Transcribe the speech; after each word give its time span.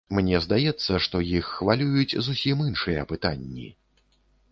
Мне 0.17 0.37
здаецца, 0.45 0.91
што 1.05 1.19
іх 1.39 1.51
хвалююць 1.57 2.17
зусім 2.29 2.65
іншыя 2.69 3.05
пытанні. 3.13 3.67